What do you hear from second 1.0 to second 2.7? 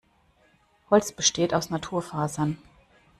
besteht aus Naturfasern.